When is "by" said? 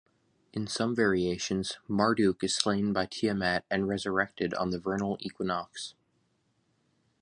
2.91-3.05